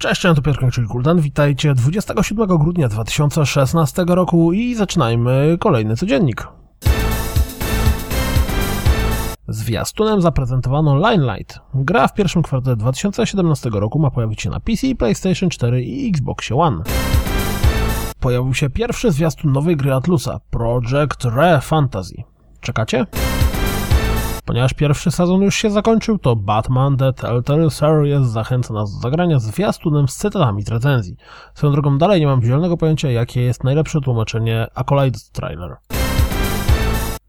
Cześć, 0.00 0.24
ja 0.24 0.34
to 0.34 0.42
Piotr 0.42 0.70
czyli 0.72 0.88
Kuldan. 0.88 1.20
Witajcie 1.20 1.74
27 1.74 2.58
grudnia 2.58 2.88
2016 2.88 4.04
roku 4.08 4.52
i 4.52 4.74
zaczynajmy 4.74 5.56
kolejny 5.60 5.96
codziennik. 5.96 6.48
Zwiastunem 9.48 10.20
zaprezentowano 10.20 11.10
Limelight. 11.10 11.60
Gra 11.74 12.08
w 12.08 12.14
pierwszym 12.14 12.42
kwartale 12.42 12.76
2017 12.76 13.70
roku 13.72 13.98
ma 13.98 14.10
pojawić 14.10 14.42
się 14.42 14.50
na 14.50 14.60
PC, 14.60 14.94
PlayStation 14.98 15.50
4 15.50 15.84
i 15.84 16.08
Xbox 16.08 16.52
One. 16.52 16.82
Pojawił 18.20 18.54
się 18.54 18.70
pierwszy 18.70 19.10
zwiastun 19.10 19.52
nowej 19.52 19.76
gry 19.76 19.94
Atlusa, 19.94 20.40
Project 20.50 21.24
Re 21.24 21.60
Fantasy. 21.60 22.22
Czekacie? 22.60 23.06
Ponieważ 24.44 24.74
pierwszy 24.74 25.10
sezon 25.10 25.42
już 25.42 25.54
się 25.54 25.70
zakończył, 25.70 26.18
to 26.18 26.36
Batman 26.36 26.96
The 26.96 27.12
Telltale 27.12 27.70
Series 27.70 28.26
zachęca 28.26 28.74
nas 28.74 28.94
do 28.94 29.00
zagrania 29.00 29.38
zwiastunem 29.38 30.08
z 30.08 30.16
cytatami 30.16 30.62
z 30.62 30.68
recenzji. 30.68 31.16
Swoją 31.54 31.72
drogą 31.72 31.98
dalej 31.98 32.20
nie 32.20 32.26
mam 32.26 32.42
zielonego 32.42 32.76
pojęcia, 32.76 33.10
jakie 33.10 33.42
jest 33.42 33.64
najlepsze 33.64 34.00
tłumaczenie 34.00 34.66
Acolyte 34.74 35.18
Trailer. 35.32 35.76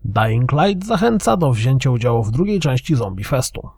Dying 0.05 0.51
Light 0.51 0.87
zachęca 0.87 1.37
do 1.37 1.51
wzięcia 1.51 1.91
udziału 1.91 2.23
w 2.23 2.31
drugiej 2.31 2.59
części 2.59 2.95
Zombie 2.95 3.23
Festu. 3.23 3.69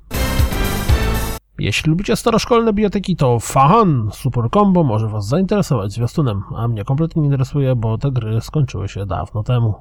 Jeśli 1.60 1.90
lubicie 1.90 2.16
staroszkolne 2.16 2.74
biblioteki, 2.74 3.16
to 3.16 3.40
Fahan 3.40 4.10
Super 4.14 4.44
Combo 4.54 4.84
może 4.84 5.08
Was 5.08 5.28
zainteresować 5.28 5.92
zwiastunem, 5.92 6.44
a 6.56 6.68
mnie 6.68 6.84
kompletnie 6.84 7.22
nie 7.22 7.28
interesuje, 7.28 7.76
bo 7.76 7.98
te 7.98 8.12
gry 8.12 8.42
skończyły 8.42 8.88
się 8.88 9.06
dawno 9.06 9.44
temu 9.44 9.74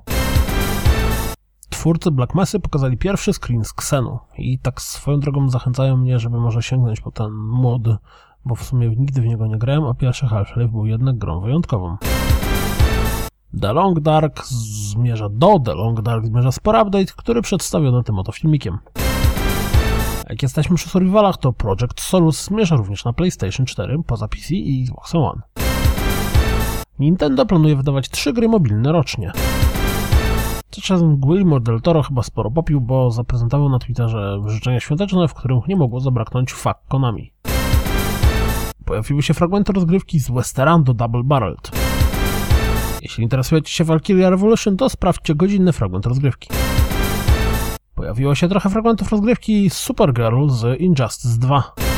twórcy 1.83 2.11
Black 2.11 2.35
Mesa 2.35 2.59
pokazali 2.59 2.97
pierwszy 2.97 3.33
screen 3.33 3.65
z 3.65 3.73
Xenu 3.73 4.19
i 4.39 4.59
tak 4.59 4.83
swoją 4.83 5.21
drogą 5.21 5.51
zachęcają 5.51 5.97
mnie, 5.97 6.19
żeby 6.19 6.41
może 6.41 6.63
sięgnąć 6.63 7.01
po 7.01 7.11
ten 7.11 7.31
mod, 7.33 7.83
bo 8.45 8.55
w 8.55 8.65
sumie 8.65 8.89
nigdy 8.89 9.21
w 9.21 9.27
niego 9.27 9.47
nie 9.47 9.59
grałem, 9.59 9.85
a 9.85 9.95
pierwszy 9.95 10.27
Half-Life 10.27 10.69
był 10.69 10.87
jednak 10.87 11.19
grą 11.19 11.41
wyjątkową. 11.41 11.97
The 13.61 13.73
Long 13.73 14.01
Dark 14.01 14.45
zmierza 14.47 15.29
do 15.29 15.59
The 15.59 15.75
Long 15.75 16.03
Dark 16.03 16.27
zmierza 16.27 16.53
sporo 16.53 16.83
update, 16.83 17.13
który 17.17 17.43
przedstawiono 17.43 18.03
tym 18.03 18.19
oto 18.19 18.33
filmikiem. 18.33 18.79
Jak 20.31 20.43
jesteśmy 20.43 20.77
przy 20.77 20.89
survivalach, 20.89 21.37
to 21.37 21.53
Project 21.53 22.01
Solus 22.01 22.45
zmierza 22.45 22.77
również 22.77 23.05
na 23.05 23.13
PlayStation 23.13 23.67
4 23.67 24.03
poza 24.07 24.29
PC 24.29 24.55
i 24.55 24.83
Xbox 24.83 25.15
One. 25.15 25.43
Nintendo 26.99 27.47
planuje 27.47 27.77
wydawać 27.77 28.09
trzy 28.09 28.33
gry 28.33 28.49
mobilne 28.49 28.93
rocznie. 28.93 29.33
Tymczasem 30.73 31.17
Guillermo 31.17 31.61
del 31.61 31.81
Toro 31.81 32.03
chyba 32.03 32.23
sporo 32.23 32.51
popił, 32.51 32.81
bo 32.81 33.11
zaprezentował 33.11 33.69
na 33.69 33.79
Twitterze 33.79 34.39
życzenia 34.47 34.81
świąteczne, 34.81 35.29
w 35.29 35.35
których 35.35 35.67
nie 35.69 35.77
mogło 35.77 36.01
zabraknąć 36.01 36.53
fuck 36.53 36.79
Konami. 36.89 37.33
Pojawiły 38.85 39.23
się 39.23 39.35
fragmenty 39.35 39.73
rozgrywki 39.73 40.21
z 40.21 40.31
Westerando 40.31 40.95
Double 40.95 41.23
Barreled. 41.25 41.71
Jeśli 43.03 43.23
interesujecie 43.25 43.73
się 43.73 43.85
Valkyria 43.85 44.31
Revolution, 44.31 44.77
to 44.77 44.89
sprawdźcie 44.89 45.35
godzinny 45.35 45.73
fragment 45.73 46.07
rozgrywki. 46.07 46.49
Pojawiło 47.95 48.35
się 48.35 48.49
trochę 48.49 48.71
fragmentów 48.71 49.11
rozgrywki 49.11 49.71
Supergirl 49.71 50.49
z 50.49 50.81
Injustice 50.81 51.39
2. 51.39 51.92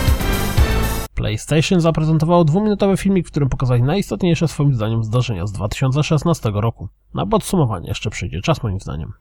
PlayStation 1.14 1.80
zaprezentowało 1.80 2.44
dwuminutowy 2.44 2.96
filmik, 2.96 3.26
w 3.26 3.30
którym 3.30 3.48
pokazali 3.48 3.82
najistotniejsze 3.82 4.48
swoim 4.48 4.74
zdaniem 4.74 5.04
zdarzenia 5.04 5.46
z 5.46 5.52
2016 5.52 6.50
roku. 6.54 6.88
Na 7.14 7.26
podsumowanie 7.26 7.88
jeszcze 7.88 8.10
przyjdzie 8.10 8.40
czas 8.40 8.62
moim 8.62 8.80
zdaniem. 8.80 9.12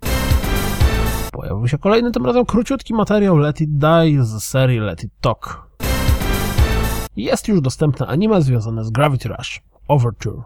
Pojawił 1.31 1.67
się 1.67 1.77
kolejny, 1.77 2.11
tym 2.11 2.25
razem 2.25 2.45
króciutki 2.45 2.93
materiał 2.93 3.37
Let 3.37 3.61
It 3.61 3.77
Die 3.77 4.23
z 4.23 4.43
serii 4.43 4.79
Let 4.79 5.03
It 5.03 5.11
Talk. 5.21 5.67
Jest 7.15 7.47
już 7.47 7.61
dostępne 7.61 8.07
anime 8.07 8.41
związane 8.41 8.85
z 8.85 8.89
Gravity 8.89 9.29
Rush, 9.29 9.61
Overture. 9.87 10.41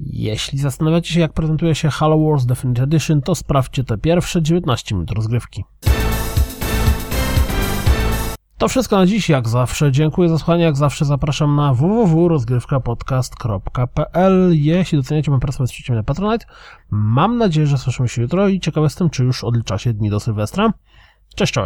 Jeśli 0.00 0.58
zastanawiacie 0.58 1.14
się 1.14 1.20
jak 1.20 1.32
prezentuje 1.32 1.74
się 1.74 1.88
Halo 1.90 2.18
Wars 2.18 2.46
Definitive 2.46 2.84
Edition, 2.84 3.22
to 3.22 3.34
sprawdźcie 3.34 3.84
te 3.84 3.98
pierwsze 3.98 4.42
19 4.42 4.94
minut 4.94 5.10
rozgrywki. 5.10 5.64
To 8.64 8.68
wszystko 8.68 8.96
na 8.96 9.06
dziś, 9.06 9.28
jak 9.28 9.48
zawsze. 9.48 9.92
Dziękuję 9.92 10.28
za 10.28 10.38
słuchanie, 10.38 10.64
jak 10.64 10.76
zawsze 10.76 11.04
zapraszam 11.04 11.56
na 11.56 11.74
www.rozgrywkapodcast.pl 11.74 14.50
Jeśli 14.52 14.98
doceniacie 14.98 15.30
moją 15.30 15.40
pracę, 15.40 15.58
wesprzyjcie 15.58 15.92
mnie 15.92 16.00
na 16.00 16.04
Patronite. 16.04 16.46
Mam 16.90 17.38
nadzieję, 17.38 17.66
że 17.66 17.78
słyszymy 17.78 18.08
się 18.08 18.22
jutro 18.22 18.48
i 18.48 18.60
ciekaw 18.60 18.84
jestem, 18.84 19.10
czy 19.10 19.24
już 19.24 19.44
odlicza 19.44 19.78
się 19.78 19.92
dni 19.92 20.10
do 20.10 20.20
Sylwestra. 20.20 20.72
Cześć, 21.34 21.52
czołem. 21.52 21.62